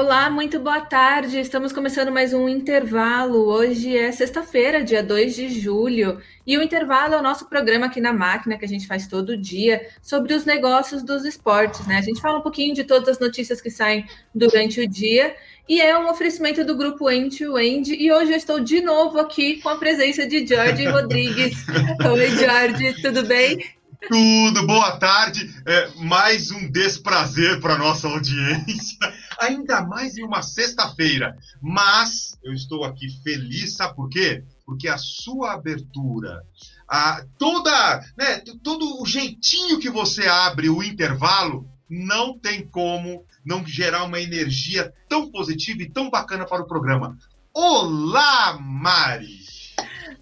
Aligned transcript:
Olá, 0.00 0.30
muito 0.30 0.60
boa 0.60 0.80
tarde. 0.80 1.40
Estamos 1.40 1.72
começando 1.72 2.12
mais 2.12 2.32
um 2.32 2.48
intervalo. 2.48 3.48
Hoje 3.48 3.96
é 3.96 4.12
sexta-feira, 4.12 4.84
dia 4.84 5.02
2 5.02 5.34
de 5.34 5.48
julho, 5.48 6.20
e 6.46 6.56
o 6.56 6.62
intervalo 6.62 7.14
é 7.14 7.18
o 7.18 7.22
nosso 7.22 7.48
programa 7.48 7.86
aqui 7.86 8.00
na 8.00 8.12
máquina 8.12 8.56
que 8.56 8.64
a 8.64 8.68
gente 8.68 8.86
faz 8.86 9.08
todo 9.08 9.36
dia 9.36 9.84
sobre 10.00 10.34
os 10.34 10.44
negócios 10.44 11.02
dos 11.02 11.24
esportes, 11.24 11.84
né? 11.88 11.98
A 11.98 12.00
gente 12.00 12.20
fala 12.20 12.38
um 12.38 12.42
pouquinho 12.42 12.72
de 12.76 12.84
todas 12.84 13.08
as 13.08 13.18
notícias 13.18 13.60
que 13.60 13.70
saem 13.70 14.06
durante 14.32 14.80
o 14.80 14.88
dia 14.88 15.34
e 15.68 15.80
é 15.80 15.98
um 15.98 16.08
oferecimento 16.08 16.64
do 16.64 16.76
grupo 16.76 17.10
End 17.10 17.36
to 17.36 17.58
End. 17.58 17.92
E 17.92 18.12
hoje 18.12 18.30
eu 18.30 18.36
estou 18.36 18.60
de 18.60 18.80
novo 18.80 19.18
aqui 19.18 19.60
com 19.60 19.68
a 19.68 19.78
presença 19.78 20.24
de 20.24 20.46
Jorge 20.46 20.86
Rodrigues. 20.86 21.66
Oi, 22.08 22.28
Jorge, 22.36 23.02
tudo 23.02 23.26
bem? 23.26 23.77
Tudo, 24.06 24.64
boa 24.66 24.96
tarde. 24.96 25.52
É, 25.66 25.88
mais 25.96 26.50
um 26.50 26.70
desprazer 26.70 27.60
para 27.60 27.76
nossa 27.76 28.06
audiência, 28.06 28.96
ainda 29.40 29.82
mais 29.82 30.16
em 30.16 30.24
uma 30.24 30.40
sexta-feira. 30.40 31.36
Mas 31.60 32.38
eu 32.42 32.52
estou 32.52 32.84
aqui 32.84 33.08
feliz, 33.22 33.74
sabe 33.74 33.96
por 33.96 34.08
quê? 34.08 34.44
Porque 34.64 34.86
a 34.88 34.96
sua 34.96 35.54
abertura, 35.54 36.42
a, 36.88 37.24
toda, 37.38 38.04
né, 38.16 38.42
todo 38.62 39.02
o 39.02 39.06
jeitinho 39.06 39.80
que 39.80 39.90
você 39.90 40.28
abre 40.28 40.70
o 40.70 40.82
intervalo, 40.82 41.68
não 41.90 42.38
tem 42.38 42.66
como 42.66 43.24
não 43.44 43.66
gerar 43.66 44.04
uma 44.04 44.20
energia 44.20 44.92
tão 45.08 45.30
positiva 45.30 45.82
e 45.82 45.90
tão 45.90 46.08
bacana 46.08 46.46
para 46.46 46.62
o 46.62 46.68
programa. 46.68 47.18
Olá, 47.52 48.58
Mari! 48.60 49.37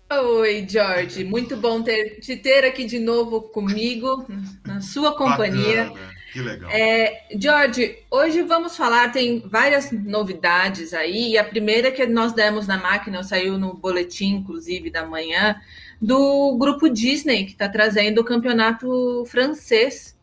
Oi, 0.08 0.64
George. 0.68 1.24
Muito 1.24 1.56
bom 1.56 1.82
ter, 1.82 2.20
te 2.20 2.36
ter 2.36 2.64
aqui 2.64 2.84
de 2.84 2.98
novo 3.00 3.42
comigo, 3.42 4.24
na 4.64 4.80
sua 4.80 5.16
companhia. 5.16 5.86
Bacana. 5.86 6.16
Que 6.32 6.40
legal. 6.42 6.70
É, 6.70 7.26
George, 7.36 7.98
hoje 8.10 8.42
vamos 8.42 8.76
falar, 8.76 9.10
tem 9.10 9.40
várias 9.46 9.90
novidades 9.90 10.92
aí, 10.92 11.32
e 11.32 11.38
a 11.38 11.42
primeira 11.42 11.90
que 11.90 12.06
nós 12.06 12.32
demos 12.32 12.66
na 12.66 12.76
máquina, 12.76 13.22
saiu 13.22 13.58
no 13.58 13.74
boletim, 13.74 14.34
inclusive, 14.34 14.90
da 14.90 15.04
manhã, 15.04 15.56
do 16.00 16.56
grupo 16.56 16.88
Disney, 16.88 17.44
que 17.44 17.52
está 17.52 17.68
trazendo 17.68 18.20
o 18.20 18.24
campeonato 18.24 19.24
francês 19.26 20.14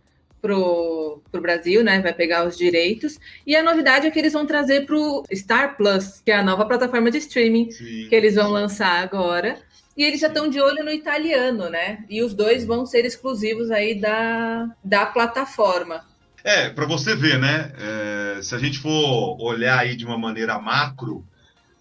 para 0.42 0.58
o 0.58 1.22
Brasil, 1.42 1.84
né? 1.84 2.00
Vai 2.02 2.14
pegar 2.14 2.46
os 2.46 2.58
direitos. 2.58 3.20
E 3.48 3.56
a 3.56 3.64
novidade 3.64 4.08
é 4.08 4.12
que 4.12 4.20
eles 4.20 4.34
vão 4.34 4.46
trazer 4.46 4.86
para 4.86 4.96
o 4.96 5.24
Star 5.34 5.78
Plus, 5.78 6.22
que 6.24 6.32
é 6.32 6.36
a 6.36 6.44
nova 6.44 6.66
plataforma 6.66 7.10
de 7.10 7.18
streaming 7.18 7.72
Sim. 7.72 8.08
que 8.10 8.16
eles 8.16 8.36
vão 8.36 8.52
lançar 8.52 9.02
agora. 9.02 9.58
E 9.96 10.04
eles 10.04 10.20
já 10.20 10.28
estão 10.28 10.50
de 10.50 10.60
olho 10.60 10.84
no 10.84 10.92
italiano, 10.92 11.70
né? 11.70 12.04
E 12.10 12.24
os 12.24 12.34
dois 12.34 12.66
vão 12.66 12.86
ser 12.86 13.06
exclusivos 13.06 13.70
aí 13.70 14.00
da, 14.00 14.70
da 14.84 15.06
plataforma. 15.06 16.04
É, 16.44 16.70
para 16.70 16.86
você 16.86 17.16
ver, 17.16 17.40
né? 17.40 17.72
É, 17.78 18.42
se 18.42 18.54
a 18.54 18.58
gente 18.58 18.80
for 18.80 19.38
olhar 19.40 19.80
aí 19.80 19.96
de 19.96 20.06
uma 20.06 20.18
maneira 20.18 20.60
macro, 20.60 21.26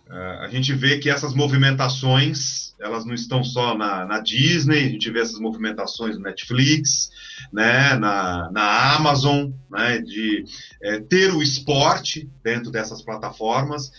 é, 0.08 0.44
a 0.44 0.48
gente 0.48 0.74
vê 0.74 0.98
que 0.98 1.08
essas 1.08 1.34
movimentações, 1.34 2.74
elas 2.78 3.04
não 3.06 3.14
estão 3.14 3.42
só 3.42 3.76
na, 3.76 4.04
na, 4.04 4.20
Disney, 4.20 4.84
a 4.84 4.90
gente 4.90 5.10
vê 5.10 5.20
essas 5.20 5.40
movimentações 5.40 6.16
no 6.16 6.22
Netflix, 6.22 7.10
né, 7.52 7.94
na, 7.96 8.50
na 8.52 8.94
Amazon, 8.94 9.50
né, 9.70 9.98
de 9.98 10.44
é, 10.82 11.00
ter 11.00 11.32
o 11.32 11.42
esporte 11.42 12.28
dentro 12.44 12.70
dessas 12.70 13.02
plataformas. 13.02 13.90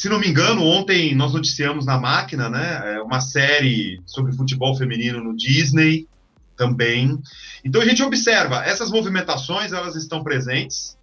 Se 0.00 0.08
não 0.08 0.18
me 0.18 0.26
engano, 0.26 0.64
ontem 0.64 1.14
nós 1.14 1.34
noticiamos 1.34 1.84
na 1.84 2.00
máquina, 2.00 2.48
né, 2.48 2.94
é, 2.94 3.02
uma 3.02 3.20
série 3.20 4.00
sobre 4.06 4.32
futebol 4.32 4.74
feminino 4.74 5.22
no 5.22 5.36
Disney 5.36 6.08
também. 6.56 7.18
Então 7.62 7.82
a 7.82 7.84
gente 7.84 8.02
observa 8.02 8.64
essas 8.64 8.90
movimentações, 8.90 9.74
elas 9.74 9.96
estão 9.96 10.24
presentes. 10.24 10.96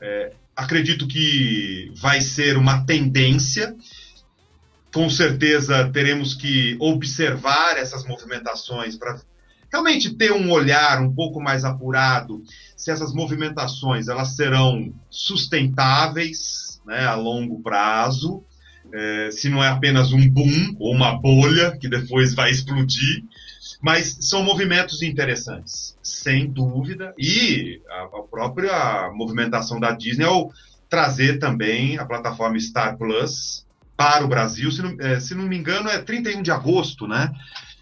É, 0.00 0.32
acredito 0.56 1.06
que 1.06 1.92
vai 1.94 2.20
ser 2.20 2.56
uma 2.56 2.84
tendência. 2.84 3.76
Com 4.92 5.08
certeza 5.08 5.88
teremos 5.92 6.34
que 6.34 6.76
observar 6.80 7.76
essas 7.76 8.04
movimentações 8.04 8.96
para 8.96 9.20
realmente 9.72 10.12
ter 10.16 10.32
um 10.32 10.50
olhar 10.50 11.00
um 11.00 11.14
pouco 11.14 11.40
mais 11.40 11.64
apurado 11.64 12.42
se 12.76 12.90
essas 12.90 13.14
movimentações 13.14 14.08
elas 14.08 14.34
serão 14.34 14.92
sustentáveis, 15.08 16.69
né, 16.90 17.06
a 17.06 17.14
longo 17.14 17.62
prazo, 17.62 18.42
é, 18.92 19.30
se 19.30 19.48
não 19.48 19.62
é 19.62 19.68
apenas 19.68 20.12
um 20.12 20.28
boom 20.28 20.74
ou 20.80 20.92
uma 20.92 21.16
bolha 21.16 21.78
que 21.78 21.88
depois 21.88 22.34
vai 22.34 22.50
explodir, 22.50 23.22
mas 23.80 24.18
são 24.20 24.42
movimentos 24.42 25.00
interessantes, 25.00 25.96
sem 26.02 26.50
dúvida, 26.50 27.14
e 27.16 27.80
a, 27.88 28.02
a 28.02 28.22
própria 28.28 29.08
movimentação 29.14 29.78
da 29.78 29.92
Disney 29.92 30.24
ao 30.24 30.50
trazer 30.88 31.38
também 31.38 31.96
a 31.96 32.04
plataforma 32.04 32.58
Star 32.58 32.98
Plus 32.98 33.64
para 33.96 34.24
o 34.24 34.28
Brasil, 34.28 34.72
se 34.72 34.82
não, 34.82 34.96
é, 34.98 35.20
se 35.20 35.34
não 35.34 35.44
me 35.44 35.56
engano 35.56 35.88
é 35.88 35.98
31 35.98 36.42
de 36.42 36.50
agosto, 36.50 37.06
né, 37.06 37.32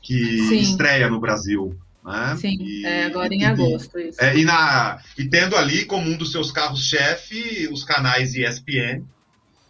que 0.03 0.39
Sim. 0.49 0.59
estreia 0.59 1.09
no 1.09 1.19
Brasil. 1.19 1.75
Né? 2.09 2.37
Sim, 2.37 2.57
e, 2.59 2.87
é 2.87 3.05
agora 3.05 3.35
em 3.35 3.43
e, 3.43 3.45
agosto. 3.45 3.99
Isso. 3.99 4.23
É, 4.23 4.35
e, 4.35 4.45
na, 4.45 4.99
e 5.19 5.29
tendo 5.29 5.55
ali 5.57 5.85
como 5.85 6.11
um 6.11 6.17
dos 6.17 6.33
seus 6.33 6.51
carros-chefe 6.51 7.69
os 7.71 7.85
canais 7.85 8.35
ESPN, 8.35 9.05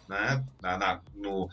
né? 0.07 0.41
Na, 0.61 0.77
na, 0.77 1.01
no, 1.15 1.49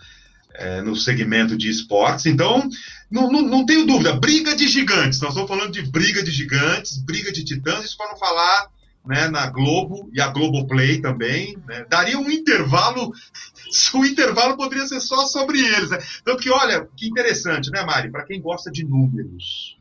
é, 0.54 0.80
no 0.82 0.94
segmento 0.94 1.56
de 1.56 1.68
esportes. 1.68 2.26
Então, 2.26 2.68
não, 3.10 3.30
não, 3.32 3.42
não, 3.42 3.66
tenho 3.66 3.84
dúvida, 3.84 4.14
briga 4.14 4.54
de 4.54 4.68
gigantes. 4.68 5.20
Nós 5.20 5.30
estamos 5.30 5.48
falando 5.48 5.72
de 5.72 5.82
briga 5.82 6.22
de 6.22 6.30
gigantes, 6.30 6.98
briga 6.98 7.32
de 7.32 7.44
titãs, 7.44 7.84
isso 7.84 7.96
para 7.96 8.10
não 8.10 8.16
falar 8.16 8.70
né, 9.04 9.28
na 9.28 9.48
Globo 9.48 10.08
e 10.12 10.20
a 10.20 10.28
Globoplay 10.28 11.00
também. 11.00 11.58
Né? 11.66 11.84
Daria 11.88 12.16
um 12.16 12.30
intervalo, 12.30 13.12
o 13.94 14.04
intervalo 14.04 14.56
poderia 14.56 14.86
ser 14.86 15.00
só 15.00 15.26
sobre 15.26 15.58
eles. 15.58 15.90
Né? 15.90 15.98
Então, 16.22 16.36
que 16.36 16.48
olha, 16.48 16.88
que 16.96 17.08
interessante, 17.08 17.72
né, 17.72 17.84
Mari? 17.84 18.08
Para 18.08 18.24
quem 18.24 18.40
gosta 18.40 18.70
de 18.70 18.84
números. 18.84 19.75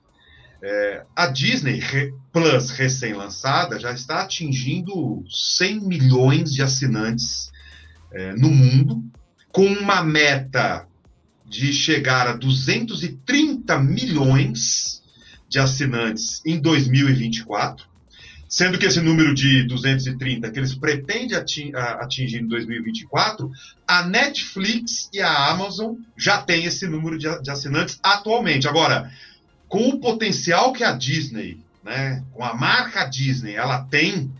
É, 0.61 1.03
a 1.15 1.27
Disney 1.27 1.81
Plus 2.31 2.69
recém-lançada 2.71 3.79
já 3.79 3.91
está 3.91 4.21
atingindo 4.21 5.23
100 5.29 5.81
milhões 5.81 6.53
de 6.53 6.61
assinantes 6.61 7.51
é, 8.11 8.33
no 8.33 8.49
mundo, 8.49 9.03
com 9.51 9.65
uma 9.65 10.03
meta 10.03 10.87
de 11.45 11.71
chegar 11.71 12.27
a 12.27 12.33
230 12.33 13.77
milhões 13.79 15.01
de 15.47 15.59
assinantes 15.59 16.41
em 16.45 16.59
2024, 16.59 17.87
sendo 18.49 18.77
que 18.77 18.85
esse 18.85 18.99
número 18.99 19.33
de 19.33 19.63
230 19.63 20.51
que 20.51 20.59
eles 20.59 20.73
pretendem 20.73 21.37
atingir 21.99 22.41
em 22.41 22.47
2024, 22.47 23.49
a 23.87 24.05
Netflix 24.05 25.09
e 25.13 25.21
a 25.21 25.51
Amazon 25.51 25.95
já 26.17 26.41
têm 26.41 26.65
esse 26.65 26.87
número 26.87 27.17
de 27.17 27.49
assinantes 27.49 27.99
atualmente. 28.01 28.67
Agora, 28.67 29.11
com 29.75 29.89
o 29.89 29.99
potencial 29.99 30.71
que 30.71 30.85
a 30.85 30.93
Disney, 30.93 31.59
né, 31.83 32.23
com 32.31 32.45
a 32.45 32.53
marca 32.53 33.03
Disney, 33.03 33.55
ela 33.55 33.81
tem, 33.83 34.31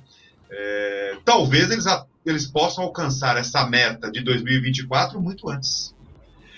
é, 0.50 1.18
talvez 1.26 1.70
eles, 1.70 1.84
eles 2.26 2.48
possam 2.48 2.86
alcançar 2.86 3.36
essa 3.36 3.70
meta 3.70 4.10
de 4.10 4.22
2024 4.22 5.20
muito 5.20 5.50
antes. 5.50 5.94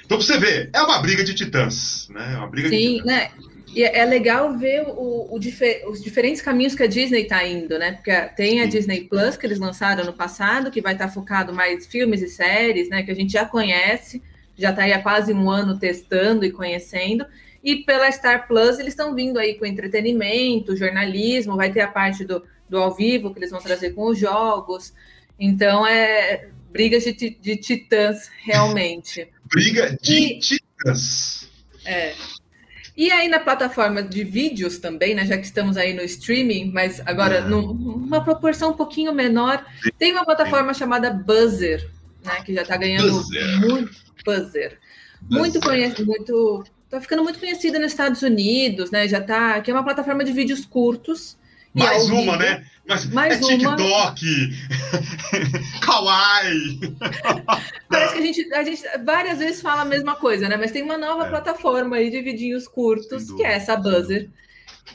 Então, 0.05 0.21
você 0.21 0.37
vê, 0.37 0.69
é 0.71 0.81
uma 0.83 0.99
briga 0.99 1.23
de 1.23 1.33
titãs, 1.33 2.07
né? 2.09 2.33
É 2.35 2.37
uma 2.37 2.47
briga 2.47 2.69
Sim, 2.69 2.99
de 2.99 3.05
né? 3.05 3.31
E 3.75 3.83
é 3.83 4.05
legal 4.05 4.55
ver 4.55 4.83
o, 4.87 5.27
o 5.29 5.39
difer 5.39 5.83
os 5.89 6.01
diferentes 6.01 6.41
caminhos 6.41 6.75
que 6.75 6.83
a 6.83 6.87
Disney 6.87 7.23
está 7.23 7.45
indo, 7.45 7.77
né? 7.79 7.93
Porque 7.93 8.11
tem 8.35 8.61
a 8.61 8.63
Sim. 8.65 8.69
Disney 8.69 9.01
Plus, 9.05 9.35
que 9.35 9.45
eles 9.45 9.59
lançaram 9.59 10.05
no 10.05 10.13
passado, 10.13 10.71
que 10.71 10.81
vai 10.81 10.93
estar 10.93 11.07
tá 11.07 11.11
focado 11.11 11.51
mais 11.51 11.87
filmes 11.87 12.21
e 12.21 12.27
séries, 12.27 12.89
né? 12.89 13.01
Que 13.01 13.11
a 13.11 13.15
gente 13.15 13.33
já 13.33 13.43
conhece, 13.43 14.21
já 14.55 14.69
está 14.69 14.83
aí 14.83 14.93
há 14.93 15.01
quase 15.01 15.33
um 15.33 15.49
ano 15.49 15.79
testando 15.79 16.45
e 16.45 16.51
conhecendo. 16.51 17.25
E 17.67 17.83
pela 17.83 18.09
Star 18.09 18.47
Plus, 18.47 18.79
eles 18.79 18.93
estão 18.93 19.13
vindo 19.13 19.37
aí 19.37 19.55
com 19.55 19.65
entretenimento, 19.65 20.73
jornalismo, 20.73 21.57
vai 21.57 21.69
ter 21.69 21.81
a 21.81 21.87
parte 21.89 22.23
do, 22.23 22.41
do 22.69 22.77
ao 22.77 22.95
vivo 22.95 23.33
que 23.33 23.39
eles 23.39 23.51
vão 23.51 23.59
trazer 23.59 23.89
com 23.89 24.07
os 24.07 24.17
jogos. 24.17 24.93
Então, 25.37 25.85
é 25.85 26.47
briga 26.71 26.97
de, 26.97 27.11
de 27.11 27.57
titãs, 27.57 28.31
realmente. 28.45 29.27
briga 29.53 29.97
de 30.01 30.13
e, 30.13 30.39
titãs. 30.39 31.49
É. 31.83 32.13
E 32.95 33.11
aí 33.11 33.27
na 33.27 33.39
plataforma 33.41 34.01
de 34.01 34.23
vídeos 34.23 34.77
também, 34.77 35.13
né, 35.13 35.25
já 35.25 35.37
que 35.37 35.45
estamos 35.45 35.75
aí 35.75 35.93
no 35.93 36.03
streaming, 36.03 36.71
mas 36.71 37.01
agora 37.05 37.39
é. 37.39 37.41
numa 37.41 38.23
proporção 38.23 38.69
um 38.69 38.77
pouquinho 38.77 39.13
menor, 39.13 39.65
tem 39.99 40.13
uma 40.13 40.23
plataforma 40.23 40.73
chamada 40.73 41.11
Buzzer, 41.11 41.85
né, 42.23 42.41
que 42.45 42.53
já 42.53 42.61
está 42.61 42.77
ganhando 42.77 43.11
buzzer. 43.11 43.59
muito 43.59 43.91
buzzer. 44.23 44.23
buzzer. 44.23 44.79
Muito 45.29 45.59
conhecido, 45.59 46.05
muito 46.05 46.63
tá 46.89 47.01
ficando 47.01 47.23
muito 47.23 47.39
conhecida 47.39 47.79
nos 47.79 47.91
Estados 47.91 48.21
Unidos, 48.21 48.91
né? 48.91 49.07
Já 49.07 49.21
tá, 49.21 49.59
que 49.61 49.69
é 49.69 49.73
uma 49.73 49.83
plataforma 49.83 50.23
de 50.23 50.31
vídeos 50.31 50.65
curtos. 50.65 51.37
Mais 51.73 52.09
uma, 52.09 52.37
né? 52.37 52.65
Mas 52.87 53.05
Mais 53.07 53.35
é 53.35 53.39
TikTok, 53.39 54.25
Kawaii. 55.81 56.79
Parece 57.89 58.13
que 58.13 58.19
a 58.19 58.21
gente, 58.21 58.53
a 58.53 58.63
gente 58.63 58.81
várias 59.03 59.39
vezes 59.39 59.61
fala 59.61 59.81
a 59.81 59.85
mesma 59.85 60.15
coisa, 60.15 60.47
né? 60.47 60.55
Mas 60.55 60.71
tem 60.71 60.81
uma 60.81 60.97
nova 60.97 61.25
é. 61.25 61.29
plataforma 61.29 61.97
aí 61.97 62.09
de 62.09 62.21
vidinhos 62.21 62.67
curtos, 62.67 63.29
que 63.31 63.43
é 63.43 63.53
essa 63.53 63.75
Buzzer, 63.75 64.29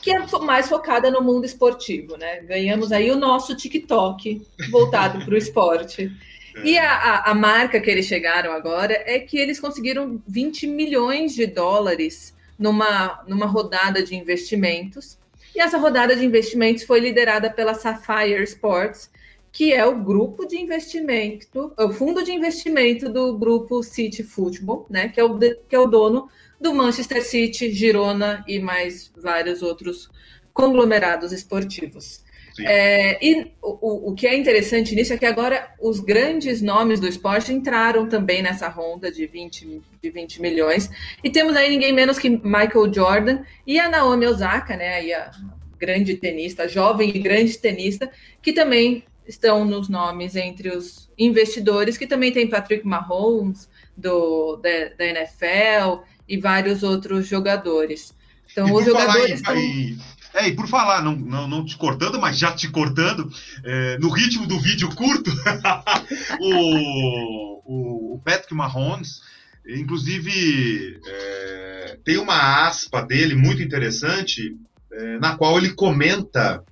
que 0.01 0.11
é 0.11 0.27
mais 0.41 0.69
focada 0.69 1.11
no 1.11 1.21
mundo 1.21 1.45
esportivo, 1.45 2.17
né? 2.17 2.41
Ganhamos 2.41 2.93
aí 2.93 3.11
o 3.11 3.17
nosso 3.17 3.55
TikTok 3.55 4.41
voltado 4.71 5.23
para 5.25 5.35
o 5.35 5.39
esporte. 5.39 6.11
É. 6.57 6.67
E 6.67 6.79
a, 6.79 6.93
a, 6.93 7.31
a, 7.31 7.35
marca 7.35 7.81
que 7.81 7.91
eles 7.91 8.07
chegaram 8.07 8.53
agora 8.53 9.03
é 9.07 9.19
que 9.19 9.39
eles 9.39 9.59
conseguiram 9.59 10.23
20 10.27 10.67
milhões 10.67 11.35
de 11.35 11.47
dólares 11.47 12.35
numa, 12.59 13.23
numa 13.27 13.47
rodada 13.47 14.03
de 14.03 14.15
investimentos. 14.15 15.19
E 15.55 15.61
essa 15.61 15.79
rodada 15.79 16.17
de 16.17 16.25
investimentos 16.25 16.85
foi 16.85 17.01
liderada 17.01 17.51
pela 17.51 17.75
Sapphire 17.75 18.43
Sports, 18.45 19.11
que 19.51 19.73
é 19.73 19.85
o 19.85 20.03
grupo 20.03 20.47
de 20.47 20.59
investimento, 20.59 21.73
o 21.79 21.93
fundo 21.93 22.25
de 22.25 22.33
investimento 22.33 23.11
do 23.11 23.37
grupo 23.37 23.83
City 23.83 24.23
Football, 24.23 24.87
né? 24.89 25.09
Que 25.09 25.21
é 25.21 25.25
o, 25.25 25.39
que 25.39 25.77
é 25.77 25.79
o 25.79 25.87
dono 25.87 26.29
do 26.59 26.73
Manchester 26.73 27.23
City, 27.23 27.71
Girona 27.71 28.43
e 28.49 28.59
mais 28.59 29.13
vários 29.17 29.63
outros 29.63 30.09
conglomerados 30.55 31.33
esportivos. 31.33 32.23
É, 32.61 33.25
e 33.25 33.51
o, 33.63 34.11
o 34.11 34.15
que 34.15 34.27
é 34.27 34.37
interessante 34.37 34.95
nisso 34.95 35.13
é 35.13 35.19
que 35.19 35.25
agora 35.25 35.71
os 35.81 36.01
grandes 36.01 36.61
nomes 36.61 37.01
do 37.01 37.09
esporte 37.09 37.53
entraram 37.53 38.09
também 38.09 38.43
nessa 38.43 38.69
ronda 38.69 39.11
de 39.11 39.27
20, 39.27 39.83
de 40.03 40.11
20 40.11 40.43
milhões. 40.43 40.91
E 41.25 41.31
temos 41.31 41.57
aí 41.57 41.71
ninguém 41.71 41.93
menos 41.93 42.19
que 42.19 42.29
Michael 42.29 42.93
Jordan 42.93 43.43
e 43.67 43.79
a 43.79 43.89
Naomi 43.89 44.27
Osaka, 44.27 44.77
né? 44.77 44.95
Aí 44.95 45.13
a 45.15 45.31
grande 45.79 46.17
tenista, 46.17 46.69
jovem 46.69 47.11
e 47.15 47.19
grande 47.19 47.59
tenista, 47.59 48.11
que 48.41 48.53
também 48.53 49.05
estão 49.27 49.65
nos 49.65 49.89
nomes 49.89 50.37
entre 50.37 50.69
os 50.71 51.11
investidores, 51.19 51.97
que 51.97 52.07
também 52.07 52.33
tem 52.33 52.49
Patrick 52.49 52.87
Mahomes 52.87 53.69
do, 53.97 54.57
da, 54.57 54.71
da 54.97 55.07
NFL 55.07 56.03
e 56.29 56.37
vários 56.37 56.83
outros 56.83 57.27
jogadores. 57.27 58.15
Então, 58.51 58.69
e 58.69 58.73
os 58.73 58.85
jogadores. 58.85 59.43
Em, 59.49 59.99
é, 60.35 60.49
e 60.49 60.57
por 60.57 60.67
falar, 60.67 61.03
não, 61.03 61.15
não, 61.15 61.47
não 61.47 61.65
te 61.65 61.77
cortando, 61.77 62.21
mas 62.21 62.39
já 62.39 62.53
te 62.53 62.69
cortando, 62.69 63.31
é, 63.65 63.99
no 63.99 64.09
ritmo 64.09 64.47
do 64.47 64.59
vídeo 64.59 64.95
curto, 64.95 65.31
o, 66.41 67.65
o, 67.67 68.15
o, 68.15 68.19
Patrick 68.25 68.55
Mahomes, 68.55 69.21
inclusive, 69.67 71.01
é, 71.07 71.99
tem 72.05 72.19
uma 72.19 72.67
aspa 72.67 73.03
dele 73.03 73.35
muito 73.35 73.63
interessante, 73.63 74.57
é, 74.93 75.19
na 75.19 75.37
qual 75.37 75.59
ele 75.59 75.71
comenta 75.71 76.65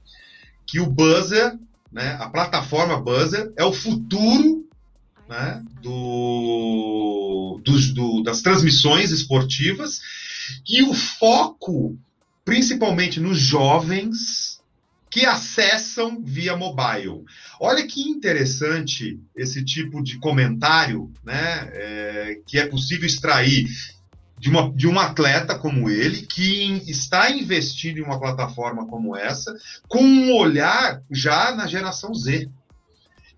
que 0.66 0.80
o 0.80 0.86
buzzer, 0.86 1.58
né, 1.92 2.16
a 2.20 2.28
plataforma 2.28 3.00
buzzer, 3.00 3.52
é 3.56 3.64
o 3.64 3.72
futuro 3.72 4.68
né, 5.28 5.62
do, 5.82 7.60
do, 7.64 7.94
do, 7.94 8.22
das 8.22 8.40
transmissões 8.40 9.10
esportivas 9.10 10.00
e 10.68 10.82
o 10.82 10.92
foco 10.94 11.96
principalmente 12.44 13.20
nos 13.20 13.38
jovens 13.38 14.60
que 15.10 15.26
acessam 15.26 16.22
via 16.22 16.56
mobile. 16.56 17.24
Olha 17.60 17.84
que 17.86 18.00
interessante 18.00 19.18
esse 19.36 19.64
tipo 19.64 20.02
de 20.02 20.18
comentário, 20.18 21.12
né, 21.24 21.68
é, 21.72 22.40
que 22.46 22.58
é 22.58 22.66
possível 22.66 23.06
extrair 23.06 23.68
de, 24.38 24.48
uma, 24.48 24.72
de 24.72 24.86
um 24.86 24.98
atleta 24.98 25.58
como 25.58 25.90
ele, 25.90 26.22
que 26.22 26.82
está 26.88 27.30
investindo 27.30 27.98
em 27.98 28.02
uma 28.02 28.20
plataforma 28.20 28.86
como 28.86 29.16
essa, 29.16 29.54
com 29.88 30.02
um 30.02 30.32
olhar 30.34 31.02
já 31.10 31.54
na 31.54 31.66
geração 31.66 32.14
Z, 32.14 32.48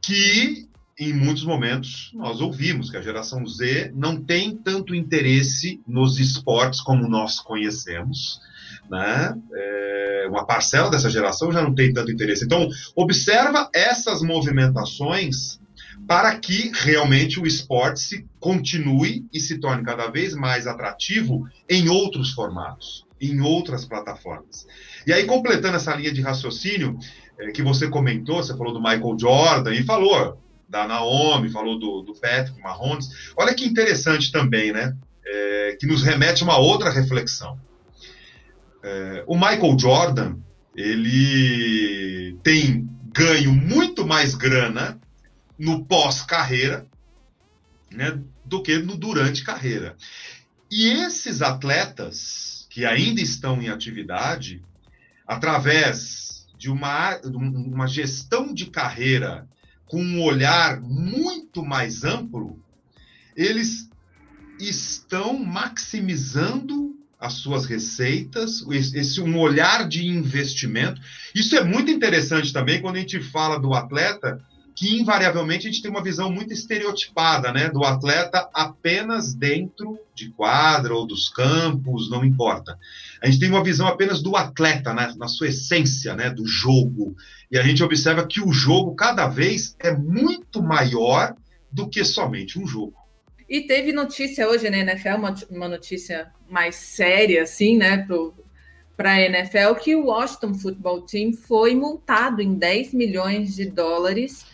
que 0.00 0.68
em 0.98 1.12
muitos 1.12 1.44
momentos 1.44 2.12
nós 2.14 2.40
ouvimos 2.40 2.90
que 2.90 2.96
a 2.96 3.02
geração 3.02 3.46
Z 3.46 3.92
não 3.94 4.22
tem 4.22 4.56
tanto 4.56 4.94
interesse 4.94 5.80
nos 5.88 6.20
esportes 6.20 6.80
como 6.80 7.08
nós 7.08 7.40
conhecemos, 7.40 8.40
né? 8.90 9.34
É, 9.54 10.26
uma 10.28 10.46
parcela 10.46 10.90
dessa 10.90 11.10
geração 11.10 11.52
já 11.52 11.62
não 11.62 11.74
tem 11.74 11.92
tanto 11.92 12.10
interesse. 12.10 12.44
Então, 12.44 12.68
observa 12.94 13.68
essas 13.74 14.22
movimentações 14.22 15.60
para 16.06 16.36
que 16.36 16.70
realmente 16.74 17.38
o 17.38 17.46
esporte 17.46 18.00
se 18.00 18.26
continue 18.40 19.24
e 19.32 19.40
se 19.40 19.58
torne 19.58 19.84
cada 19.84 20.08
vez 20.08 20.34
mais 20.34 20.66
atrativo 20.66 21.46
em 21.68 21.88
outros 21.88 22.32
formatos, 22.32 23.06
em 23.20 23.40
outras 23.40 23.84
plataformas. 23.84 24.66
E 25.06 25.12
aí, 25.12 25.24
completando 25.24 25.76
essa 25.76 25.94
linha 25.94 26.12
de 26.12 26.20
raciocínio 26.20 26.98
é, 27.38 27.50
que 27.50 27.62
você 27.62 27.88
comentou, 27.88 28.42
você 28.42 28.56
falou 28.56 28.72
do 28.72 28.80
Michael 28.80 29.16
Jordan 29.18 29.74
e 29.74 29.84
falou 29.84 30.38
da 30.68 30.86
Naomi, 30.86 31.50
falou 31.50 31.78
do, 31.78 32.02
do 32.02 32.14
Patrick 32.14 32.58
Mahomes. 32.60 33.32
Olha 33.36 33.54
que 33.54 33.66
interessante 33.66 34.32
também, 34.32 34.72
né? 34.72 34.96
É, 35.24 35.76
que 35.78 35.86
nos 35.86 36.02
remete 36.02 36.42
a 36.42 36.46
uma 36.46 36.58
outra 36.58 36.90
reflexão. 36.90 37.58
É, 38.82 39.24
o 39.26 39.34
Michael 39.34 39.78
Jordan, 39.78 40.36
ele 40.74 42.38
tem 42.42 42.88
ganho 43.12 43.52
muito 43.52 44.06
mais 44.06 44.34
grana 44.34 44.98
no 45.58 45.84
pós-carreira 45.84 46.86
né, 47.92 48.20
do 48.44 48.62
que 48.62 48.78
no 48.78 48.96
durante 48.96 49.44
carreira. 49.44 49.96
E 50.70 50.88
esses 50.88 51.42
atletas 51.42 52.66
que 52.70 52.86
ainda 52.86 53.20
estão 53.20 53.60
em 53.60 53.68
atividade, 53.68 54.62
através 55.26 56.46
de 56.56 56.70
uma, 56.70 57.18
uma 57.18 57.86
gestão 57.86 58.52
de 58.52 58.66
carreira 58.66 59.46
com 59.86 60.02
um 60.02 60.22
olhar 60.22 60.80
muito 60.80 61.62
mais 61.62 62.02
amplo, 62.02 62.58
eles 63.36 63.90
estão 64.58 65.38
maximizando 65.38 66.96
as 67.22 67.34
suas 67.34 67.66
receitas, 67.66 68.66
esse 68.68 69.20
um 69.20 69.38
olhar 69.38 69.86
de 69.86 70.04
investimento. 70.04 71.00
Isso 71.32 71.54
é 71.54 71.62
muito 71.62 71.88
interessante 71.88 72.52
também 72.52 72.82
quando 72.82 72.96
a 72.96 72.98
gente 72.98 73.20
fala 73.20 73.60
do 73.60 73.72
atleta, 73.72 74.44
que 74.74 74.98
invariavelmente 74.98 75.68
a 75.68 75.70
gente 75.70 75.80
tem 75.80 75.90
uma 75.90 76.02
visão 76.02 76.32
muito 76.32 76.52
estereotipada, 76.52 77.52
né, 77.52 77.68
do 77.68 77.84
atleta 77.84 78.48
apenas 78.52 79.34
dentro 79.34 79.96
de 80.12 80.30
quadra 80.30 80.94
ou 80.94 81.06
dos 81.06 81.28
campos, 81.28 82.10
não 82.10 82.24
importa. 82.24 82.76
A 83.22 83.26
gente 83.26 83.38
tem 83.38 83.50
uma 83.50 83.62
visão 83.62 83.86
apenas 83.86 84.20
do 84.20 84.34
atleta, 84.34 84.92
né, 84.92 85.14
na 85.16 85.28
sua 85.28 85.46
essência, 85.46 86.16
né, 86.16 86.28
do 86.28 86.44
jogo. 86.44 87.14
E 87.52 87.56
a 87.56 87.62
gente 87.62 87.84
observa 87.84 88.26
que 88.26 88.40
o 88.40 88.50
jogo 88.50 88.96
cada 88.96 89.28
vez 89.28 89.76
é 89.78 89.96
muito 89.96 90.60
maior 90.60 91.36
do 91.70 91.88
que 91.88 92.02
somente 92.02 92.58
um 92.58 92.66
jogo. 92.66 93.01
E 93.52 93.60
teve 93.60 93.92
notícia 93.92 94.48
hoje 94.48 94.64
na 94.70 94.78
né, 94.78 94.92
NFL, 94.92 95.16
uma, 95.16 95.34
uma 95.50 95.68
notícia 95.68 96.32
mais 96.48 96.74
séria, 96.74 97.42
assim, 97.42 97.76
né, 97.76 98.08
para 98.96 99.12
a 99.12 99.20
NFL, 99.20 99.74
que 99.78 99.94
o 99.94 100.06
Washington 100.06 100.54
Football 100.54 101.02
Team 101.02 101.34
foi 101.34 101.74
multado 101.74 102.40
em 102.40 102.54
10 102.54 102.94
milhões 102.94 103.54
de 103.54 103.66
dólares 103.66 104.46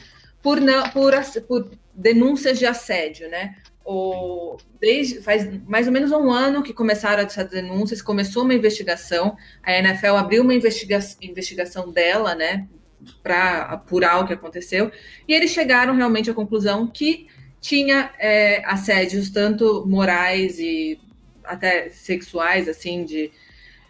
por, 0.42 0.58
por, 0.92 1.12
por 1.46 1.70
denúncias 1.94 2.58
de 2.58 2.66
assédio, 2.66 3.28
né? 3.30 3.54
O, 3.84 4.56
desde 4.80 5.22
faz 5.22 5.48
mais 5.68 5.86
ou 5.86 5.92
menos 5.92 6.10
um 6.10 6.32
ano 6.32 6.60
que 6.60 6.74
começaram 6.74 7.22
essas 7.22 7.48
denúncias, 7.48 8.02
começou 8.02 8.42
uma 8.42 8.54
investigação, 8.54 9.36
a 9.62 9.72
NFL 9.74 10.16
abriu 10.16 10.42
uma 10.42 10.54
investiga 10.54 10.98
investigação 11.22 11.92
dela, 11.92 12.34
né, 12.34 12.66
para 13.22 13.60
apurar 13.62 14.24
o 14.24 14.26
que 14.26 14.32
aconteceu, 14.32 14.90
e 15.28 15.32
eles 15.32 15.52
chegaram 15.52 15.94
realmente 15.94 16.28
à 16.28 16.34
conclusão 16.34 16.84
que 16.84 17.28
tinha 17.60 18.10
é, 18.18 18.62
assédios 18.64 19.30
tanto 19.30 19.84
morais 19.86 20.58
e 20.58 21.00
até 21.44 21.88
sexuais, 21.88 22.68
assim, 22.68 23.04
de 23.04 23.30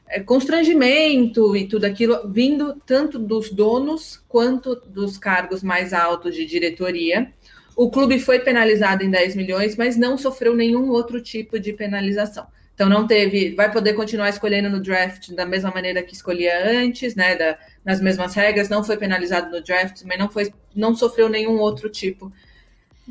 é, 0.09 0.21
constrangimento 0.21 1.57
e 1.57 1.67
tudo 1.67 1.85
aquilo, 1.85 2.29
vindo 2.31 2.81
tanto 2.87 3.19
dos 3.19 3.51
donos 3.51 4.23
quanto 4.29 4.77
dos 4.77 5.19
cargos 5.19 5.63
mais 5.63 5.93
altos 5.93 6.35
de 6.35 6.47
diretoria. 6.47 7.33
O 7.77 7.91
clube 7.91 8.19
foi 8.19 8.41
penalizado 8.41 9.05
em 9.05 9.11
10 9.11 9.37
milhões, 9.37 9.77
mas 9.77 9.97
não 9.97 10.17
sofreu 10.17 10.55
nenhum 10.55 10.89
outro 10.91 11.21
tipo 11.21 11.61
de 11.61 11.73
penalização. 11.73 12.47
Então 12.75 12.89
não 12.89 13.09
teve, 13.09 13.55
vai 13.57 13.71
poder 13.73 13.95
continuar 13.95 14.29
escolhendo 14.29 14.71
no 14.71 14.81
draft 14.81 15.33
da 15.33 15.45
mesma 15.45 15.71
maneira 15.73 16.01
que 16.01 16.15
escolhia 16.15 16.65
antes, 16.65 17.17
né, 17.17 17.35
da, 17.35 17.59
nas 17.85 18.01
mesmas 18.01 18.35
regras, 18.35 18.69
não 18.69 18.85
foi 18.85 18.97
penalizado 18.97 19.51
no 19.51 19.61
draft, 19.61 20.03
mas 20.05 20.17
não 20.17 20.29
foi, 20.29 20.53
não 20.75 20.95
sofreu 20.95 21.29
nenhum 21.29 21.59
outro 21.59 21.91
tipo 21.91 22.33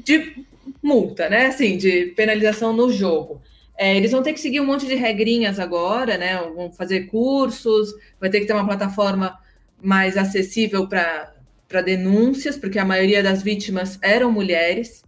de 0.03 0.45
multa, 0.81 1.29
né? 1.29 1.47
Assim, 1.47 1.77
de 1.77 2.07
penalização 2.15 2.73
no 2.73 2.91
jogo. 2.91 3.41
É, 3.77 3.95
eles 3.95 4.11
vão 4.11 4.23
ter 4.23 4.33
que 4.33 4.39
seguir 4.39 4.59
um 4.59 4.65
monte 4.65 4.87
de 4.87 4.95
regrinhas 4.95 5.59
agora, 5.59 6.17
né? 6.17 6.37
Vão 6.55 6.71
fazer 6.71 7.07
cursos, 7.07 7.93
vai 8.19 8.29
ter 8.29 8.39
que 8.39 8.45
ter 8.45 8.53
uma 8.53 8.65
plataforma 8.65 9.37
mais 9.81 10.17
acessível 10.17 10.87
para 10.87 11.81
denúncias, 11.83 12.57
porque 12.57 12.79
a 12.79 12.85
maioria 12.85 13.21
das 13.21 13.43
vítimas 13.43 13.99
eram 14.01 14.31
mulheres. 14.31 15.03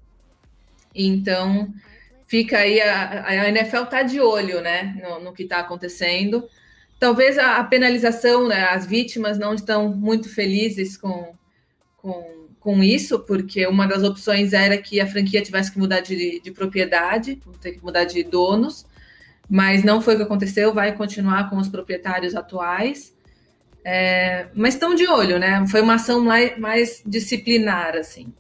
Então, 0.93 1.73
fica 2.27 2.59
aí, 2.59 2.79
a, 2.79 3.25
a 3.25 3.49
NFL 3.49 3.83
está 3.83 4.03
de 4.03 4.19
olho 4.19 4.61
né, 4.61 4.95
no, 5.01 5.19
no 5.19 5.33
que 5.33 5.43
está 5.43 5.59
acontecendo. 5.59 6.47
Talvez 6.99 7.39
a, 7.39 7.57
a 7.57 7.63
penalização, 7.63 8.47
né, 8.47 8.65
as 8.65 8.85
vítimas 8.85 9.39
não 9.39 9.55
estão 9.55 9.89
muito 9.89 10.29
felizes 10.29 10.95
com, 10.95 11.33
com 11.97 12.38
com 12.59 12.83
isso, 12.83 13.19
porque 13.19 13.65
uma 13.67 13.87
das 13.87 14.03
opções 14.03 14.53
era 14.53 14.77
que 14.77 14.99
a 14.99 15.07
franquia 15.07 15.41
tivesse 15.41 15.71
que 15.71 15.79
mudar 15.79 16.01
de, 16.01 16.41
de 16.41 16.51
propriedade, 16.51 17.41
ter 17.61 17.73
que 17.73 17.83
mudar 17.83 18.03
de 18.03 18.23
donos, 18.23 18.85
mas 19.49 19.83
não 19.83 20.01
foi 20.01 20.15
o 20.15 20.17
que 20.17 20.23
aconteceu, 20.23 20.73
vai 20.73 20.95
continuar 20.95 21.49
com 21.49 21.57
os 21.57 21.69
proprietários 21.69 22.35
atuais. 22.35 23.13
É, 23.83 24.47
mas 24.53 24.73
estão 24.73 24.93
de 24.93 25.07
olho, 25.07 25.39
né? 25.39 25.65
Foi 25.67 25.81
uma 25.81 25.95
ação 25.95 26.21
mais, 26.21 26.59
mais 26.59 27.01
disciplinar, 27.05 27.95
assim. 27.95 28.31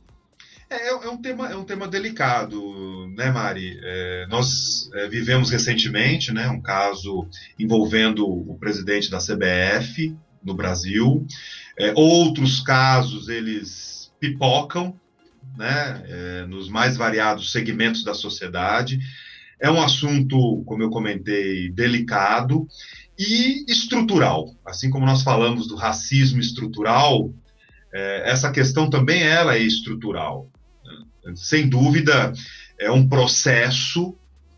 É, 0.69 0.89
é, 0.89 1.09
um 1.09 1.17
tema, 1.17 1.49
é 1.49 1.55
um 1.55 1.63
tema 1.63 1.87
delicado, 1.87 3.07
né, 3.15 3.31
Mari? 3.31 3.79
É, 3.81 4.27
nós 4.29 4.89
é, 4.93 5.07
vivemos 5.07 5.49
recentemente 5.49 6.31
né, 6.31 6.47
um 6.49 6.61
caso 6.61 7.27
envolvendo 7.57 8.27
o 8.27 8.55
presidente 8.59 9.09
da 9.09 9.17
CBF 9.17 10.15
no 10.43 10.53
Brasil. 10.53 11.25
É, 11.75 11.91
outros 11.95 12.61
casos, 12.61 13.29
eles 13.29 13.98
pipocam 14.19 14.99
né, 15.57 16.03
é, 16.07 16.45
nos 16.45 16.69
mais 16.69 16.97
variados 16.97 17.51
segmentos 17.51 18.03
da 18.03 18.13
sociedade. 18.13 18.99
É 19.59 19.69
um 19.69 19.81
assunto, 19.81 20.63
como 20.65 20.83
eu 20.83 20.89
comentei, 20.89 21.69
delicado 21.69 22.67
e 23.17 23.65
estrutural. 23.67 24.55
Assim 24.65 24.89
como 24.89 25.05
nós 25.05 25.21
falamos 25.21 25.67
do 25.67 25.75
racismo 25.75 26.39
estrutural, 26.39 27.33
é, 27.93 28.31
essa 28.31 28.51
questão 28.51 28.89
também 28.89 29.21
ela 29.23 29.55
é 29.55 29.59
estrutural 29.59 30.49
sem 31.35 31.67
dúvida, 31.67 32.33
é 32.79 32.91
um 32.91 33.07
processo 33.07 34.15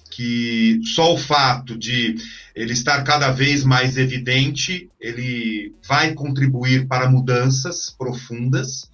que 0.10 0.80
só 0.84 1.14
o 1.14 1.18
fato 1.18 1.78
de 1.78 2.16
ele 2.54 2.74
estar 2.74 3.02
cada 3.04 3.32
vez 3.32 3.64
mais 3.64 3.98
evidente, 3.98 4.90
ele 5.00 5.74
vai 5.88 6.14
contribuir 6.14 6.86
para 6.88 7.10
mudanças 7.10 7.90
profundas, 7.90 8.91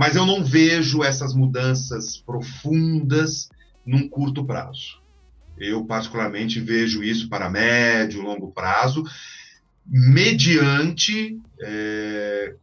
mas 0.00 0.16
eu 0.16 0.24
não 0.24 0.42
vejo 0.42 1.04
essas 1.04 1.34
mudanças 1.34 2.16
profundas 2.16 3.50
num 3.84 4.08
curto 4.08 4.42
prazo. 4.42 4.98
Eu, 5.58 5.84
particularmente, 5.84 6.58
vejo 6.58 7.04
isso 7.04 7.28
para 7.28 7.50
médio, 7.50 8.22
longo 8.22 8.50
prazo, 8.50 9.04
mediante 9.86 11.38
é, 11.60 12.54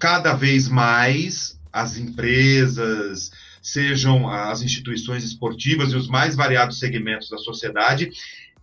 cada 0.00 0.32
vez 0.32 0.66
mais 0.66 1.60
as 1.70 1.98
empresas, 1.98 3.30
sejam 3.60 4.26
as 4.26 4.62
instituições 4.62 5.22
esportivas 5.22 5.92
e 5.92 5.96
os 5.96 6.08
mais 6.08 6.34
variados 6.34 6.78
segmentos 6.78 7.28
da 7.28 7.36
sociedade, 7.36 8.10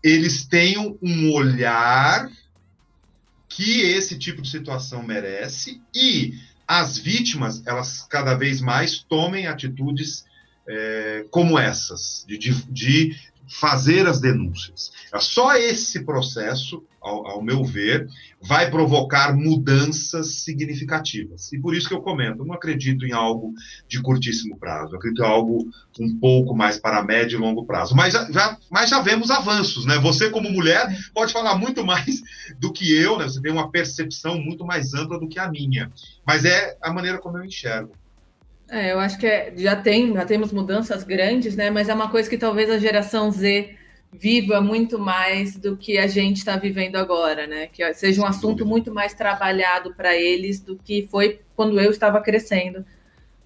eles 0.01 0.43
tenham 0.43 0.98
um 1.03 1.31
olhar 1.34 2.31
que 3.48 3.81
esse 3.81 4.17
tipo 4.17 4.41
de 4.41 4.50
situação 4.50 5.03
merece 5.03 5.79
e 5.93 6.34
as 6.79 6.97
vítimas, 6.97 7.61
elas 7.67 8.07
cada 8.09 8.33
vez 8.33 8.61
mais 8.61 8.99
tomem 8.99 9.45
atitudes 9.45 10.23
é, 10.65 11.25
como 11.29 11.59
essas, 11.59 12.23
de, 12.25 12.37
de, 12.37 12.53
de 12.71 13.19
fazer 13.45 14.07
as 14.07 14.21
denúncias. 14.21 14.89
É 15.13 15.19
só 15.19 15.53
esse 15.57 16.05
processo, 16.05 16.81
ao, 17.01 17.27
ao, 17.27 17.41
meu 17.41 17.63
ver, 17.63 18.08
vai 18.39 18.70
provocar 18.70 19.36
mudanças 19.36 20.36
significativas. 20.43 21.51
E 21.51 21.60
por 21.60 21.75
isso 21.75 21.88
que 21.88 21.93
eu 21.93 22.01
comento, 22.01 22.46
não 22.46 22.53
acredito 22.53 23.05
em 23.05 23.12
algo 23.12 23.53
de 23.88 24.01
curtíssimo 24.01 24.58
prazo, 24.58 24.96
acredito 24.96 25.24
em 25.24 25.25
algo 25.25 25.67
um 26.00 26.20
pouco 26.20 26.55
mais 26.55 26.77
para 26.77 27.03
médio 27.03 27.38
e 27.38 27.41
longo 27.41 27.65
prazo. 27.65 27.96
Mas 27.96 28.13
já, 28.13 28.58
mas 28.70 28.89
já 28.89 29.01
vemos 29.01 29.31
avanços, 29.31 29.86
né? 29.86 29.98
Você, 29.98 30.29
como 30.29 30.51
mulher, 30.51 30.88
pode 31.13 31.34
falar 31.34 31.58
muito 31.58 31.84
mais 31.84 32.22
do 32.60 32.72
que 32.72 32.96
eu, 32.96 33.17
né? 33.17 33.25
Você 33.25 33.41
tem 33.41 33.51
uma 33.51 33.72
percepção 33.72 34.39
muito 34.39 34.63
mais 34.63 34.93
ampla 34.93 35.20
do 35.20 35.27
que 35.27 35.39
a 35.39 35.50
minha. 35.50 35.91
Mas 36.25 36.46
é 36.46 36.77
a 36.81 36.93
maneira 36.93 37.17
como 37.17 37.38
eu 37.38 37.46
enxergo. 37.46 37.93
É, 38.70 38.93
eu 38.93 39.00
acho 39.00 39.17
que 39.17 39.27
é, 39.27 39.53
já 39.58 39.75
tem, 39.75 40.13
já 40.13 40.24
temos 40.24 40.53
mudanças 40.53 41.03
grandes, 41.03 41.58
né? 41.58 41.70
Mas 41.70 41.89
é 41.89 41.93
uma 41.93 42.10
coisa 42.10 42.29
que 42.29 42.38
talvez 42.38 42.70
a 42.70 42.77
geração 42.77 43.29
Z 43.29 43.75
viva 44.13 44.60
muito 44.60 45.00
mais 45.00 45.56
do 45.56 45.77
que 45.77 45.98
a 45.98 46.08
gente 46.08 46.38
está 46.38 46.58
vivendo 46.58 46.98
agora, 46.98 47.48
né? 47.48 47.68
Que 47.68 47.94
seja 47.94 48.22
um 48.22 48.25
assunto 48.25 48.65
muito 48.65 48.94
mais 48.94 49.13
trabalhado 49.13 49.94
para 49.96 50.15
eles 50.15 50.60
do 50.60 50.75
que 50.75 51.08
foi 51.10 51.39
quando 51.56 51.80
eu 51.80 51.89
estava 51.91 52.20
crescendo, 52.20 52.86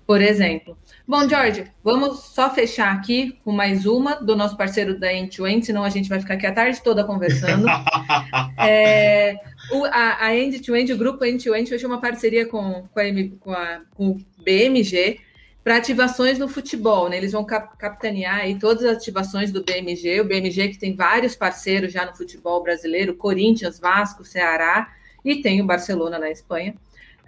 por 0.08 0.22
exemplo. 0.22 0.78
Bom, 1.08 1.30
George, 1.30 1.66
vamos 1.84 2.20
só 2.20 2.50
fechar 2.50 2.92
aqui 2.92 3.38
com 3.44 3.52
mais 3.52 3.86
uma 3.86 4.16
do 4.16 4.36
nosso 4.36 4.58
parceiro 4.58 5.00
da 5.00 5.14
End-to-End, 5.14 5.66
senão 5.66 5.84
a 5.84 5.90
gente 5.90 6.10
vai 6.10 6.20
ficar 6.20 6.34
aqui 6.34 6.48
a 6.48 6.54
tarde 6.54 6.82
toda 6.82 7.04
conversando. 7.04 7.68
é, 8.58 9.36
o, 9.72 9.86
a, 9.86 10.26
a 10.26 10.36
End-to-End, 10.36 10.92
o 10.94 10.98
grupo 10.98 11.24
End-to-End 11.24 11.70
fechou 11.70 11.90
uma 11.90 12.02
parceria 12.02 12.48
com, 12.48 12.88
com, 12.92 13.00
a, 13.00 13.04
com, 13.40 13.52
a, 13.52 13.82
com 13.94 14.10
o 14.10 14.18
BMG 14.44 15.20
para 15.66 15.78
ativações 15.78 16.38
no 16.38 16.48
futebol, 16.48 17.10
né? 17.10 17.18
Eles 17.18 17.32
vão 17.32 17.44
cap 17.44 17.76
capitanear 17.76 18.42
aí 18.42 18.60
todas 18.60 18.86
as 18.86 18.98
ativações 18.98 19.52
do 19.52 19.64
BMG, 19.64 20.22
o 20.22 20.24
BMG 20.24 20.70
que 20.70 20.78
tem 20.78 20.96
vários 20.96 21.36
parceiros 21.36 21.92
já 21.92 22.06
no 22.06 22.16
futebol 22.16 22.62
brasileiro, 22.62 23.16
Corinthians, 23.16 23.80
Vasco, 23.80 24.24
Ceará 24.24 24.94
e 25.24 25.42
tem 25.42 25.60
o 25.64 25.66
Barcelona 25.66 26.20
na 26.20 26.30
Espanha. 26.30 26.76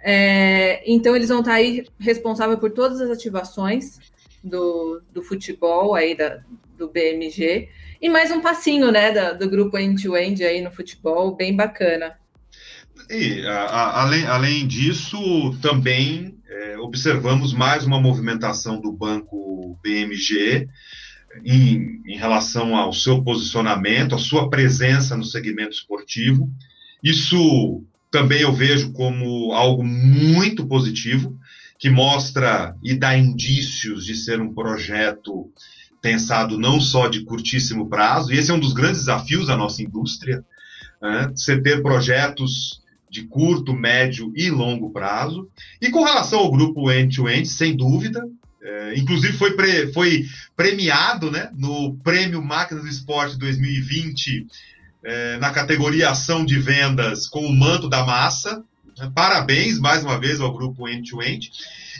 É, 0.00 0.84
então 0.86 1.16
eles 1.16 1.30
vão 1.30 1.40
estar 1.40 1.54
aí 1.54 1.84
responsável 1.98 2.56
por 2.56 2.70
todas 2.70 3.00
as 3.00 3.10
ativações 3.10 3.98
do, 4.44 5.02
do 5.12 5.20
futebol 5.20 5.96
aí 5.96 6.16
da, 6.16 6.40
do 6.76 6.86
BMG 6.86 7.68
e 8.00 8.08
mais 8.08 8.30
um 8.30 8.40
passinho, 8.40 8.92
né, 8.92 9.10
da, 9.10 9.32
do 9.32 9.50
grupo 9.50 9.76
end-to-end 9.76 10.40
-end 10.40 10.46
aí 10.46 10.60
no 10.60 10.70
futebol, 10.70 11.34
bem 11.34 11.56
bacana. 11.56 12.16
E 13.10 13.46
a, 13.46 13.64
a, 13.64 14.02
além, 14.02 14.24
além 14.26 14.66
disso, 14.66 15.56
também 15.62 16.38
é, 16.48 16.78
observamos 16.78 17.52
mais 17.52 17.84
uma 17.84 18.00
movimentação 18.00 18.80
do 18.80 18.92
banco 18.92 19.78
BMG 19.82 20.68
em, 21.44 22.02
em 22.06 22.16
relação 22.16 22.76
ao 22.76 22.92
seu 22.92 23.22
posicionamento, 23.22 24.14
a 24.14 24.18
sua 24.18 24.48
presença 24.50 25.16
no 25.16 25.24
segmento 25.24 25.70
esportivo. 25.70 26.50
Isso 27.02 27.84
também 28.10 28.40
eu 28.40 28.52
vejo 28.52 28.92
como 28.92 29.52
algo 29.52 29.84
muito 29.84 30.66
positivo, 30.66 31.38
que 31.78 31.90
mostra 31.90 32.74
e 32.82 32.94
dá 32.94 33.16
indícios 33.16 34.04
de 34.04 34.14
ser 34.14 34.40
um 34.40 34.52
projeto 34.52 35.50
pensado 36.02 36.58
não 36.58 36.80
só 36.80 37.08
de 37.08 37.24
curtíssimo 37.24 37.88
prazo, 37.88 38.32
e 38.32 38.38
esse 38.38 38.50
é 38.50 38.54
um 38.54 38.60
dos 38.60 38.72
grandes 38.72 39.00
desafios 39.00 39.46
da 39.46 39.56
nossa 39.56 39.82
indústria, 39.82 40.44
né? 41.00 41.30
você 41.34 41.60
ter 41.60 41.82
projetos 41.82 42.80
de 43.10 43.24
curto, 43.26 43.74
médio 43.74 44.32
e 44.34 44.50
longo 44.50 44.90
prazo. 44.90 45.48
E 45.80 45.90
com 45.90 46.02
relação 46.02 46.40
ao 46.40 46.50
grupo 46.50 46.90
End-to-End, 46.90 47.42
-end, 47.42 47.46
sem 47.46 47.76
dúvida, 47.76 48.22
é, 48.62 48.98
inclusive 48.98 49.32
foi, 49.34 49.52
pre, 49.52 49.92
foi 49.92 50.24
premiado 50.56 51.30
né, 51.30 51.50
no 51.56 51.94
Prêmio 52.02 52.42
Máquinas 52.42 52.84
do 52.84 52.90
Esporte 52.90 53.38
2020 53.38 54.46
é, 55.04 55.38
na 55.38 55.50
categoria 55.50 56.10
Ação 56.10 56.44
de 56.44 56.58
Vendas 56.58 57.26
com 57.26 57.46
o 57.46 57.54
manto 57.54 57.88
da 57.88 58.04
massa. 58.04 58.62
Parabéns 59.14 59.78
mais 59.78 60.02
uma 60.02 60.18
vez 60.18 60.40
ao 60.40 60.52
grupo 60.52 60.88
End-to-End. 60.88 61.50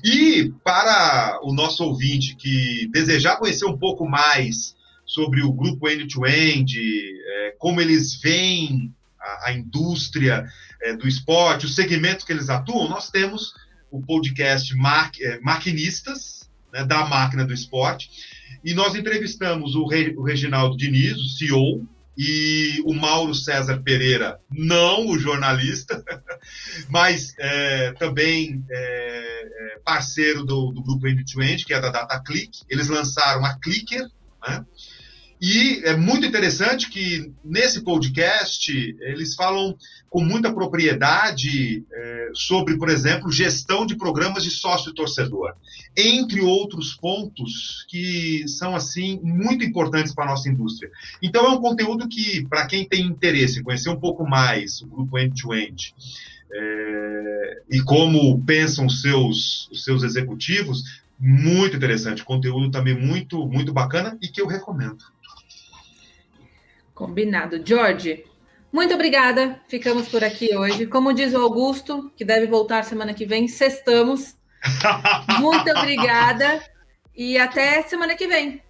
E 0.04 0.52
para 0.64 1.38
o 1.42 1.52
nosso 1.52 1.84
ouvinte 1.84 2.34
que 2.34 2.88
desejar 2.92 3.36
conhecer 3.36 3.64
um 3.64 3.78
pouco 3.78 4.08
mais 4.08 4.76
sobre 5.06 5.42
o 5.42 5.52
grupo 5.52 5.88
End-to-End, 5.88 6.76
é, 6.76 7.54
como 7.58 7.80
eles 7.80 8.20
veem 8.20 8.92
a, 9.20 9.48
a 9.48 9.52
indústria 9.52 10.46
é, 10.82 10.96
do 10.96 11.06
esporte, 11.06 11.66
o 11.66 11.68
segmento 11.68 12.24
que 12.24 12.32
eles 12.32 12.48
atuam, 12.48 12.88
nós 12.88 13.10
temos 13.10 13.52
o 13.90 14.00
podcast 14.02 14.74
Ma 14.76 15.10
é, 15.20 15.40
Maquinistas, 15.40 16.50
né, 16.72 16.84
da 16.84 17.06
máquina 17.06 17.44
do 17.44 17.54
esporte, 17.54 18.10
e 18.64 18.74
nós 18.74 18.94
entrevistamos 18.94 19.74
o, 19.74 19.86
Re, 19.86 20.14
o 20.16 20.22
Reginaldo 20.22 20.76
Diniz, 20.76 21.16
o 21.16 21.28
CEO, 21.28 21.88
e 22.18 22.82
o 22.84 22.92
Mauro 22.92 23.32
César 23.32 23.80
Pereira, 23.84 24.40
não 24.50 25.06
o 25.06 25.16
jornalista, 25.16 26.02
mas 26.90 27.32
é, 27.38 27.92
também 27.92 28.64
é, 28.68 29.74
é, 29.76 29.78
parceiro 29.84 30.44
do, 30.44 30.72
do 30.72 30.82
grupo 30.82 31.06
End-to-End, 31.06 31.64
que 31.64 31.72
é 31.72 31.80
da 31.80 31.90
DataClick. 31.90 32.62
Eles 32.68 32.88
lançaram 32.88 33.44
a 33.44 33.56
Clicker, 33.60 34.04
né? 34.46 34.66
E 35.40 35.82
é 35.84 35.96
muito 35.96 36.26
interessante 36.26 36.90
que 36.90 37.32
nesse 37.44 37.82
podcast 37.82 38.72
eles 39.00 39.34
falam 39.34 39.76
com 40.10 40.22
muita 40.22 40.52
propriedade 40.52 41.84
é, 41.92 42.30
sobre, 42.34 42.76
por 42.76 42.88
exemplo, 42.88 43.30
gestão 43.30 43.86
de 43.86 43.96
programas 43.96 44.42
de 44.42 44.50
sócio 44.50 44.92
torcedor, 44.92 45.54
entre 45.96 46.40
outros 46.40 46.94
pontos 46.94 47.86
que 47.88 48.46
são 48.48 48.74
assim 48.74 49.20
muito 49.22 49.64
importantes 49.64 50.12
para 50.12 50.24
a 50.24 50.28
nossa 50.28 50.48
indústria. 50.48 50.90
Então 51.22 51.46
é 51.46 51.50
um 51.50 51.60
conteúdo 51.60 52.08
que, 52.08 52.44
para 52.48 52.66
quem 52.66 52.84
tem 52.88 53.06
interesse 53.06 53.60
em 53.60 53.62
conhecer 53.62 53.90
um 53.90 54.00
pouco 54.00 54.26
mais 54.26 54.82
o 54.82 54.86
grupo 54.86 55.18
End-to-End 55.18 55.94
é, 56.50 57.62
e 57.70 57.80
como 57.82 58.42
pensam 58.44 58.86
os 58.86 59.02
seus, 59.02 59.68
os 59.70 59.84
seus 59.84 60.02
executivos, 60.02 60.82
muito 61.18 61.76
interessante, 61.76 62.24
conteúdo 62.24 62.70
também 62.70 62.94
muito, 62.94 63.46
muito 63.46 63.72
bacana 63.72 64.16
e 64.22 64.28
que 64.28 64.40
eu 64.40 64.46
recomendo. 64.46 64.98
Combinado. 66.98 67.62
George, 67.64 68.24
muito 68.72 68.92
obrigada. 68.92 69.60
Ficamos 69.68 70.08
por 70.08 70.24
aqui 70.24 70.56
hoje. 70.56 70.84
Como 70.84 71.14
diz 71.14 71.32
o 71.32 71.38
Augusto, 71.38 72.10
que 72.16 72.24
deve 72.24 72.48
voltar 72.48 72.82
semana 72.82 73.14
que 73.14 73.24
vem, 73.24 73.46
sextamos. 73.46 74.34
Muito 75.38 75.70
obrigada 75.70 76.60
e 77.16 77.38
até 77.38 77.82
semana 77.82 78.16
que 78.16 78.26
vem. 78.26 78.60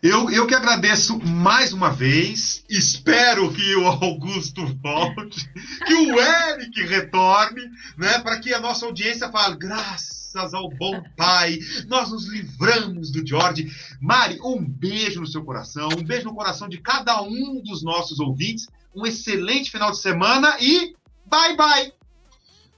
Eu, 0.00 0.30
eu 0.30 0.46
que 0.46 0.54
agradeço 0.54 1.18
mais 1.18 1.72
uma 1.72 1.90
vez. 1.90 2.64
Espero 2.70 3.52
que 3.52 3.74
o 3.74 3.88
Augusto 3.88 4.64
volte, 4.80 5.50
que 5.84 5.94
o 5.94 6.20
Eric 6.20 6.80
retorne, 6.84 7.62
né, 7.96 8.20
para 8.20 8.38
que 8.38 8.54
a 8.54 8.60
nossa 8.60 8.86
audiência 8.86 9.28
fale 9.30 9.56
graças 9.56 10.17
graças 10.32 10.54
ao 10.54 10.68
bom 10.68 11.02
pai, 11.16 11.58
nós 11.86 12.10
nos 12.10 12.26
livramos 12.26 13.10
do 13.10 13.26
George. 13.26 13.70
Mari, 14.00 14.38
um 14.42 14.62
beijo 14.62 15.20
no 15.20 15.26
seu 15.26 15.44
coração, 15.44 15.88
um 15.96 16.04
beijo 16.04 16.24
no 16.24 16.34
coração 16.34 16.68
de 16.68 16.78
cada 16.78 17.22
um 17.22 17.60
dos 17.62 17.82
nossos 17.82 18.20
ouvintes. 18.20 18.68
Um 18.94 19.06
excelente 19.06 19.70
final 19.70 19.90
de 19.90 19.98
semana 19.98 20.56
e 20.60 20.94
bye 21.26 21.56
bye. 21.56 21.92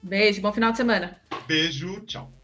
Beijo, 0.02 0.40
bom 0.40 0.52
final 0.52 0.70
de 0.70 0.76
semana. 0.76 1.16
Beijo, 1.46 2.00
tchau. 2.06 2.39